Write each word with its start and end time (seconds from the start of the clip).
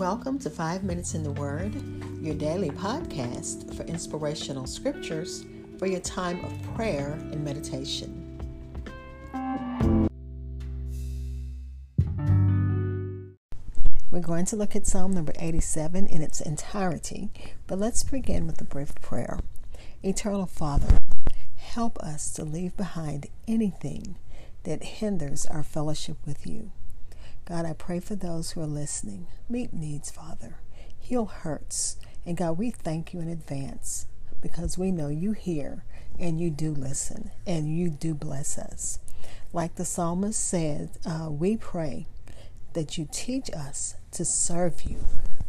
Welcome 0.00 0.38
to 0.38 0.48
Five 0.48 0.82
Minutes 0.82 1.12
in 1.12 1.22
the 1.22 1.32
Word, 1.32 1.74
your 2.22 2.34
daily 2.34 2.70
podcast 2.70 3.74
for 3.76 3.82
inspirational 3.82 4.66
scriptures 4.66 5.44
for 5.78 5.84
your 5.84 6.00
time 6.00 6.42
of 6.42 6.74
prayer 6.74 7.18
and 7.32 7.44
meditation. 7.44 8.38
We're 14.10 14.20
going 14.22 14.46
to 14.46 14.56
look 14.56 14.74
at 14.74 14.86
Psalm 14.86 15.12
number 15.12 15.34
87 15.38 16.06
in 16.06 16.22
its 16.22 16.40
entirety, 16.40 17.28
but 17.66 17.78
let's 17.78 18.02
begin 18.02 18.46
with 18.46 18.58
a 18.62 18.64
brief 18.64 18.94
prayer. 19.02 19.38
Eternal 20.02 20.46
Father, 20.46 20.96
help 21.56 21.98
us 21.98 22.30
to 22.30 22.42
leave 22.42 22.74
behind 22.74 23.26
anything 23.46 24.16
that 24.62 24.82
hinders 24.82 25.44
our 25.44 25.62
fellowship 25.62 26.16
with 26.24 26.46
you. 26.46 26.70
God, 27.50 27.66
I 27.66 27.72
pray 27.72 27.98
for 27.98 28.14
those 28.14 28.52
who 28.52 28.60
are 28.60 28.66
listening. 28.66 29.26
Meet 29.48 29.72
needs, 29.72 30.08
Father. 30.08 30.58
Heal 31.00 31.24
hurts. 31.24 31.96
And 32.24 32.36
God, 32.36 32.56
we 32.58 32.70
thank 32.70 33.12
you 33.12 33.18
in 33.18 33.28
advance 33.28 34.06
because 34.40 34.78
we 34.78 34.92
know 34.92 35.08
you 35.08 35.32
hear 35.32 35.84
and 36.16 36.40
you 36.40 36.50
do 36.50 36.70
listen 36.70 37.32
and 37.48 37.76
you 37.76 37.90
do 37.90 38.14
bless 38.14 38.56
us. 38.56 39.00
Like 39.52 39.74
the 39.74 39.84
psalmist 39.84 40.40
said, 40.40 40.90
uh, 41.04 41.28
we 41.28 41.56
pray 41.56 42.06
that 42.74 42.96
you 42.96 43.08
teach 43.10 43.50
us 43.50 43.96
to 44.12 44.24
serve 44.24 44.84
you 44.84 45.04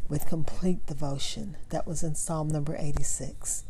with 0.09 0.25
complete 0.25 0.83
devotion. 0.87 1.55
That 1.69 1.85
was 1.85 2.01
in 2.01 2.15
Psalm 2.15 2.47
number 2.47 2.75
86. 2.79 3.63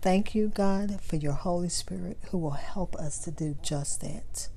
Thank 0.00 0.34
you, 0.34 0.48
God, 0.48 0.98
for 1.02 1.16
your 1.16 1.34
Holy 1.34 1.68
Spirit 1.68 2.16
who 2.30 2.38
will 2.38 2.52
help 2.52 2.96
us 2.96 3.18
to 3.18 3.30
do 3.30 3.58
just 3.60 4.00
that 4.00 4.48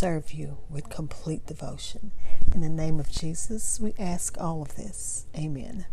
serve 0.00 0.32
you 0.32 0.56
with 0.70 0.88
complete 0.88 1.44
devotion. 1.44 2.10
In 2.54 2.62
the 2.62 2.70
name 2.70 2.98
of 2.98 3.10
Jesus, 3.12 3.78
we 3.78 3.92
ask 3.98 4.34
all 4.40 4.62
of 4.62 4.74
this. 4.74 5.26
Amen. 5.36 5.84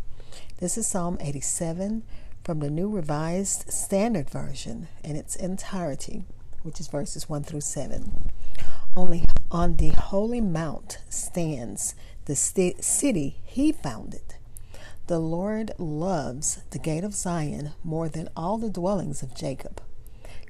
This 0.62 0.78
is 0.78 0.88
Psalm 0.88 1.18
87 1.20 2.04
from 2.42 2.60
the 2.60 2.70
New 2.70 2.90
Revised 2.90 3.70
Standard 3.70 4.30
Version 4.30 4.88
in 5.04 5.18
its 5.18 5.36
entirety, 5.36 6.24
which 6.64 6.80
is 6.80 6.88
verses 6.88 7.28
1 7.28 7.44
through 7.44 7.60
7. 7.60 8.32
Only 8.96 9.26
on 9.52 9.76
the 9.76 9.90
holy 9.90 10.40
mount 10.40 11.00
stands 11.10 11.94
the 12.28 12.36
city 12.36 13.42
he 13.44 13.74
founded. 13.74 14.36
The 15.08 15.20
Lord 15.20 15.74
loves 15.78 16.62
the 16.70 16.80
gate 16.80 17.04
of 17.04 17.14
Zion 17.14 17.74
more 17.84 18.08
than 18.08 18.30
all 18.38 18.58
the 18.58 18.70
dwellings 18.70 19.22
of 19.22 19.36
Jacob. 19.36 19.82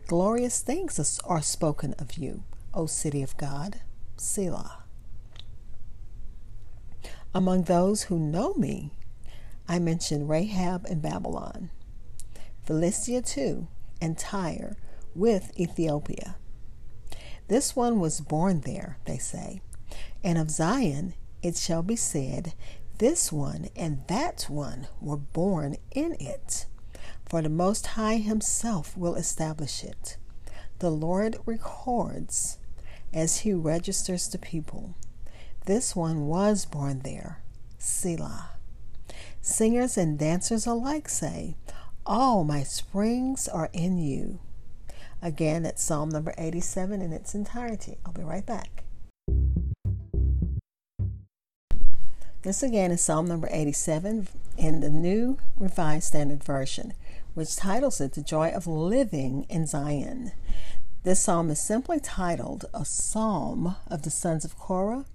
Glorious 0.05 0.61
things 0.61 1.19
are 1.25 1.42
spoken 1.42 1.95
of 1.97 2.19
you 2.19 2.44
O 2.78 2.86
city 2.86 3.23
of 3.23 3.36
God, 3.38 3.81
Selah. 4.17 4.83
Among 7.33 7.64
those 7.64 8.03
who 8.03 8.20
know 8.20 8.53
me, 8.53 8.92
I 9.67 9.80
mention 9.80 10.28
Rahab 10.28 10.86
and 10.86 11.02
Babylon, 11.02 11.72
Philistia 12.64 13.23
too, 13.23 13.67
and 14.00 14.16
Tyre 14.16 14.78
with 15.16 15.52
Ethiopia. 15.59 16.36
This 17.48 17.75
one 17.75 18.00
was 18.00 18.22
born 18.22 18.61
there, 18.61 19.00
they 19.05 19.17
say, 19.17 19.61
and 20.23 20.38
of 20.38 20.52
Zion 20.52 21.16
it 21.42 21.58
shall 21.58 21.81
be 21.81 21.95
said, 21.95 22.53
This 23.00 23.31
one 23.31 23.70
and 23.75 24.03
that 24.08 24.44
one 24.50 24.88
were 25.02 25.17
born 25.17 25.78
in 25.89 26.16
it. 26.20 26.67
For 27.25 27.42
the 27.42 27.50
Most 27.50 27.88
High 27.88 28.17
Himself 28.17 28.95
will 28.95 29.16
establish 29.16 29.83
it. 29.83 30.17
The 30.78 30.92
Lord 30.92 31.38
records 31.48 32.59
as 33.13 33.39
he 33.39 33.53
registers 33.53 34.27
the 34.27 34.38
people. 34.38 34.95
This 35.66 35.95
one 35.95 36.27
was 36.27 36.65
born 36.65 36.99
there, 36.99 37.42
Selah. 37.77 38.52
Singers 39.42 39.98
and 39.98 40.17
dancers 40.17 40.65
alike 40.65 41.09
say, 41.09 41.55
All 42.05 42.43
my 42.43 42.64
springs 42.64 43.48
are 43.48 43.70
in 43.73 43.98
you. 43.98 44.39
Again, 45.21 45.65
it's 45.65 45.83
Psalm 45.83 46.09
number 46.09 46.33
87 46.37 47.02
in 47.02 47.11
its 47.11 47.33
entirety. 47.33 47.98
I'll 48.05 48.14
be 48.14 48.23
right 48.23 48.45
back. 48.45 48.83
This 52.43 52.64
again 52.64 52.92
is 52.92 53.02
Psalm 53.02 53.27
number 53.27 53.49
87 53.52 54.27
in 54.58 54.80
the 54.80 54.89
New 54.89 55.37
Revised 55.58 56.05
Standard 56.05 56.43
Version, 56.43 56.93
which 57.33 57.55
titles 57.55 57.99
it 57.99 58.14
The 58.14 58.21
Joy 58.21 58.52
of 58.52 58.67
Living 58.67 59.45
in 59.49 59.65
Zion. 59.65 60.32
This 61.08 61.22
psalm 61.22 61.50
is 61.50 61.62
simply 61.62 62.02
titled 62.02 62.66
A 62.73 62.84
Psalm 62.84 63.78
of 63.90 64.02
the 64.02 64.10
Sons 64.10 64.44
of 64.44 64.60
Korah, 64.60 65.06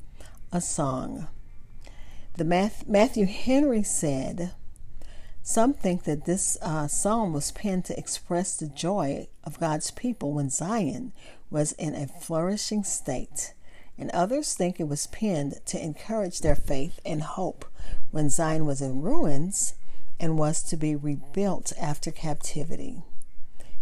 a 0.51 0.59
Song. 0.59 1.29
The 2.39 2.47
Matthew 2.87 3.27
Henry 3.27 3.83
said, 3.83 4.55
Some 5.43 5.75
think 5.75 6.05
that 6.05 6.25
this 6.25 6.57
uh, 6.63 6.89
psalm 6.89 7.35
was 7.35 7.53
penned 7.53 7.85
to 7.85 7.99
express 7.99 8.57
the 8.57 8.69
joy 8.69 9.29
of 9.45 9.61
God's 9.61 9.91
people 9.91 10.33
when 10.33 10.49
Zion 10.49 11.13
was 11.51 11.73
in 11.73 11.95
a 11.95 12.07
flourishing 12.07 12.85
state, 12.85 13.53
and 13.99 14.11
others 14.13 14.55
think 14.55 14.81
it 14.81 14.89
was 14.89 15.09
penned 15.09 15.61
to 15.67 15.85
encourage 15.85 16.41
their 16.41 16.57
faith 16.57 17.01
and 17.05 17.21
hope 17.21 17.67
when 18.11 18.31
Zion 18.31 18.65
was 18.65 18.81
in 18.81 19.03
ruins 19.03 19.75
and 20.19 20.39
was 20.39 20.63
to 20.63 20.79
be 20.79 20.97
rebuilt 20.97 21.75
after 21.79 22.11
captivity. 22.11 23.03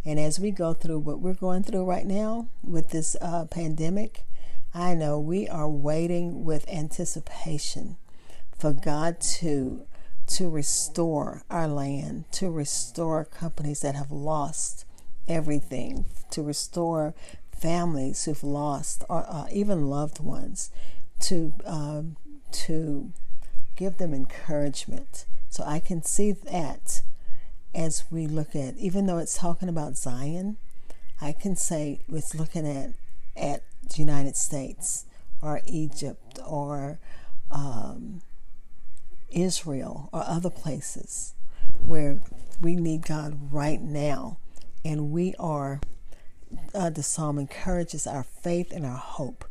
And 0.04 0.18
as 0.18 0.40
we 0.40 0.50
go 0.50 0.72
through 0.72 1.00
what 1.00 1.20
we're 1.20 1.34
going 1.34 1.62
through 1.62 1.84
right 1.84 2.06
now 2.06 2.48
with 2.62 2.90
this 2.90 3.16
uh, 3.20 3.44
pandemic, 3.46 4.24
I 4.72 4.94
know 4.94 5.18
we 5.18 5.48
are 5.48 5.68
waiting 5.68 6.44
with 6.44 6.68
anticipation 6.68 7.96
for 8.56 8.72
God 8.72 9.20
to 9.38 9.86
to 10.28 10.48
restore 10.48 11.42
our 11.50 11.66
land, 11.66 12.24
to 12.30 12.48
restore 12.48 13.24
companies 13.24 13.80
that 13.80 13.96
have 13.96 14.12
lost 14.12 14.84
everything, 15.26 16.04
to 16.30 16.40
restore 16.40 17.14
families 17.50 18.24
who've 18.24 18.44
lost, 18.44 19.02
or 19.08 19.26
uh, 19.28 19.46
even 19.52 19.90
loved 19.90 20.20
ones, 20.20 20.70
to 21.18 21.52
um, 21.66 22.16
to 22.52 23.12
give 23.76 23.98
them 23.98 24.14
encouragement. 24.14 25.26
So 25.48 25.64
I 25.66 25.80
can 25.80 26.02
see 26.02 26.30
that 26.30 27.02
as 27.74 28.04
we 28.10 28.26
look 28.26 28.54
at, 28.54 28.76
even 28.76 29.06
though 29.06 29.18
it's 29.18 29.36
talking 29.36 29.68
about 29.68 29.96
Zion, 29.96 30.56
I 31.20 31.32
can 31.32 31.56
say 31.56 32.00
it's 32.08 32.34
looking 32.34 32.66
at 32.66 32.90
at 33.36 33.62
the 33.88 33.96
United 33.96 34.36
States 34.36 35.06
or 35.40 35.60
Egypt 35.66 36.38
or 36.46 36.98
um, 37.50 38.22
Israel 39.30 40.08
or 40.12 40.22
other 40.26 40.50
places 40.50 41.34
where 41.86 42.20
we 42.60 42.76
need 42.76 43.06
God 43.06 43.52
right 43.52 43.80
now, 43.80 44.38
and 44.84 45.10
we 45.10 45.34
are. 45.38 45.80
Uh, 46.74 46.90
the 46.90 47.02
psalm 47.02 47.38
encourages 47.38 48.08
our 48.08 48.24
faith 48.24 48.72
and 48.72 48.84
our 48.84 48.96
hope 48.96 49.44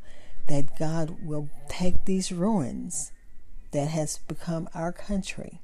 that 0.47 0.77
God 0.77 1.25
will 1.25 1.49
take 1.69 2.03
these 2.03 2.29
ruins 2.29 3.13
that 3.71 3.87
has 3.87 4.19
become 4.27 4.67
our 4.73 4.91
country 4.91 5.61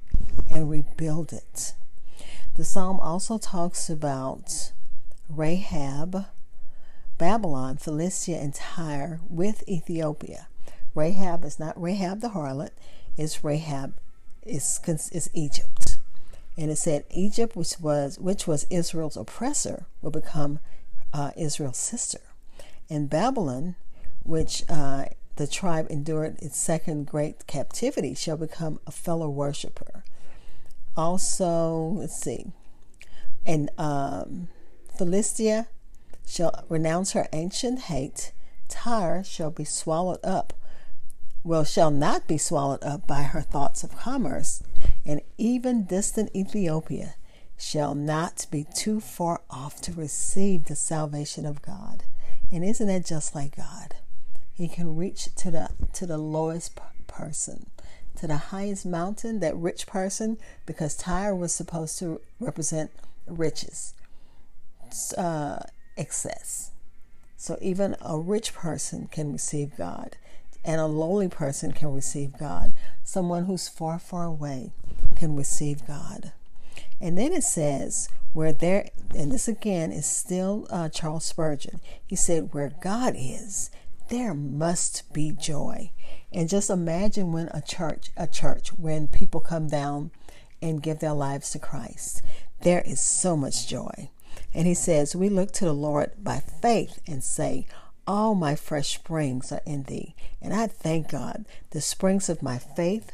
and 0.50 0.70
rebuild 0.70 1.32
it. 1.34 1.74
The 2.56 2.64
psalm 2.64 2.98
also 3.00 3.36
talks 3.36 3.90
about 3.90 4.72
Rahab, 5.28 6.24
Babylon, 7.18 7.76
Philistia, 7.76 8.38
and 8.38 8.54
Tyre 8.54 9.20
with 9.28 9.62
Ethiopia. 9.68 10.48
Rahab 10.94 11.44
is 11.44 11.58
not 11.58 11.80
Rahab 11.80 12.22
the 12.22 12.30
harlot, 12.30 12.70
it's 13.18 13.44
Rahab 13.44 13.92
is, 14.42 14.80
is 14.86 15.28
Egypt. 15.34 15.98
And 16.56 16.70
it 16.70 16.76
said 16.76 17.04
Egypt, 17.10 17.56
which 17.56 17.78
was 17.78 18.18
which 18.18 18.46
was 18.46 18.66
Israel's 18.70 19.18
oppressor, 19.18 19.84
will 20.00 20.10
become 20.10 20.58
uh, 21.12 21.32
Israel's 21.36 21.76
sister. 21.76 22.20
And 22.88 23.10
Babylon, 23.10 23.74
which 24.22 24.64
uh, 24.70 25.04
the 25.36 25.46
tribe 25.46 25.88
endured 25.90 26.38
its 26.40 26.56
second 26.56 27.06
great 27.06 27.46
captivity, 27.46 28.14
shall 28.14 28.38
become 28.38 28.80
a 28.86 28.90
fellow 28.90 29.28
worshiper. 29.28 30.04
Also, 30.96 31.94
let's 31.96 32.16
see, 32.16 32.46
and 33.44 33.70
um, 33.76 34.48
Philistia 34.96 35.68
shall 36.26 36.64
renounce 36.68 37.12
her 37.12 37.28
ancient 37.32 37.80
hate. 37.82 38.32
Tyre 38.68 39.22
shall 39.22 39.50
be 39.50 39.64
swallowed 39.64 40.24
up, 40.24 40.52
well, 41.44 41.64
shall 41.64 41.90
not 41.90 42.26
be 42.26 42.38
swallowed 42.38 42.82
up 42.82 43.06
by 43.06 43.22
her 43.22 43.40
thoughts 43.42 43.84
of 43.84 43.96
commerce, 43.96 44.62
and 45.04 45.20
even 45.38 45.84
distant 45.84 46.34
Ethiopia 46.34 47.14
shall 47.58 47.94
not 47.94 48.46
be 48.50 48.66
too 48.74 49.00
far 49.00 49.40
off 49.48 49.80
to 49.82 49.92
receive 49.92 50.64
the 50.64 50.76
salvation 50.76 51.46
of 51.46 51.62
God. 51.62 52.04
And 52.50 52.64
isn't 52.64 52.86
that 52.86 53.06
just 53.06 53.34
like 53.34 53.56
God? 53.56 53.96
He 54.52 54.68
can 54.68 54.96
reach 54.96 55.34
to 55.36 55.50
the 55.50 55.70
to 55.92 56.06
the 56.06 56.18
lowest 56.18 56.78
person 57.06 57.70
to 58.16 58.26
the 58.26 58.36
highest 58.36 58.84
mountain, 58.86 59.40
that 59.40 59.56
rich 59.56 59.86
person, 59.86 60.38
because 60.66 60.96
Tyre 60.96 61.34
was 61.34 61.54
supposed 61.54 61.98
to 61.98 62.20
represent 62.40 62.90
riches, 63.26 63.94
uh, 65.16 65.60
excess. 65.96 66.70
So 67.36 67.58
even 67.60 67.96
a 68.00 68.18
rich 68.18 68.54
person 68.54 69.08
can 69.10 69.32
receive 69.32 69.76
God. 69.76 70.16
and 70.66 70.80
a 70.80 70.86
lowly 70.86 71.28
person 71.28 71.72
can 71.72 71.94
receive 71.94 72.36
God. 72.36 72.72
Someone 73.04 73.44
who's 73.44 73.68
far, 73.68 73.98
far 74.00 74.24
away 74.24 74.72
can 75.14 75.36
receive 75.36 75.86
God. 75.86 76.32
And 77.00 77.16
then 77.16 77.32
it 77.32 77.44
says, 77.44 78.08
where 78.32 78.52
there, 78.52 78.90
and 79.14 79.30
this 79.30 79.46
again 79.48 79.92
is 79.92 80.06
still 80.06 80.66
uh, 80.68 80.88
Charles 80.88 81.24
Spurgeon. 81.24 81.80
He 82.04 82.16
said, 82.16 82.52
where 82.52 82.72
God 82.82 83.14
is, 83.16 83.70
there 84.08 84.34
must 84.34 85.12
be 85.12 85.32
joy. 85.32 85.90
And 86.32 86.48
just 86.48 86.70
imagine 86.70 87.32
when 87.32 87.48
a 87.48 87.62
church, 87.62 88.10
a 88.16 88.26
church, 88.26 88.70
when 88.70 89.08
people 89.08 89.40
come 89.40 89.68
down 89.68 90.10
and 90.60 90.82
give 90.82 90.98
their 90.98 91.12
lives 91.12 91.50
to 91.50 91.58
Christ, 91.58 92.22
there 92.62 92.82
is 92.82 93.00
so 93.00 93.36
much 93.36 93.68
joy. 93.68 94.10
And 94.54 94.66
he 94.66 94.74
says, 94.74 95.16
We 95.16 95.28
look 95.28 95.52
to 95.52 95.64
the 95.64 95.72
Lord 95.72 96.12
by 96.18 96.40
faith 96.40 97.00
and 97.06 97.22
say, 97.22 97.66
All 98.06 98.34
my 98.34 98.54
fresh 98.54 98.94
springs 98.94 99.52
are 99.52 99.62
in 99.66 99.84
thee. 99.84 100.14
And 100.40 100.54
I 100.54 100.66
thank 100.66 101.10
God, 101.10 101.46
the 101.70 101.80
springs 101.80 102.28
of 102.28 102.42
my 102.42 102.58
faith 102.58 103.12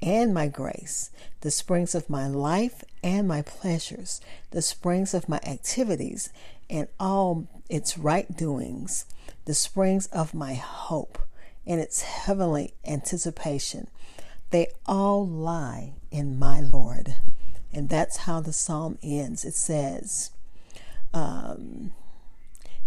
and 0.00 0.32
my 0.32 0.46
grace, 0.46 1.10
the 1.40 1.50
springs 1.50 1.94
of 1.94 2.10
my 2.10 2.26
life 2.28 2.84
and 3.02 3.26
my 3.26 3.42
pleasures, 3.42 4.20
the 4.50 4.62
springs 4.62 5.14
of 5.14 5.28
my 5.28 5.40
activities 5.46 6.30
and 6.70 6.88
all 7.00 7.46
its 7.68 7.98
right 7.98 8.36
doings, 8.36 9.06
the 9.44 9.54
springs 9.54 10.06
of 10.08 10.34
my 10.34 10.54
hope 10.54 11.18
and 11.66 11.80
its 11.80 12.02
heavenly 12.02 12.74
anticipation. 12.86 13.88
They 14.50 14.68
all 14.86 15.26
lie 15.26 15.92
in 16.10 16.38
my 16.38 16.60
Lord. 16.60 17.16
And 17.72 17.88
that's 17.88 18.18
how 18.18 18.40
the 18.40 18.52
psalm 18.52 18.98
ends. 19.02 19.44
It 19.44 19.54
says, 19.54 20.30
um, 21.12 21.92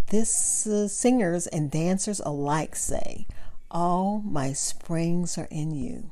this 0.08 0.66
uh, 0.66 0.88
singers 0.88 1.46
and 1.46 1.70
dancers 1.70 2.20
alike 2.20 2.76
say, 2.76 3.26
All 3.70 4.20
my 4.24 4.52
springs 4.52 5.38
are 5.38 5.48
in 5.50 5.74
you. 5.74 6.10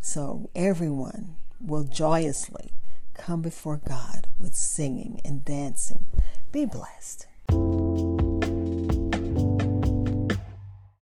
So 0.00 0.50
everyone 0.54 1.36
will 1.60 1.84
joyously 1.84 2.72
come 3.14 3.42
before 3.42 3.80
God 3.86 4.28
with 4.38 4.54
singing 4.54 5.20
and 5.24 5.44
dancing. 5.44 6.04
Be 6.52 6.64
blessed. 6.64 7.26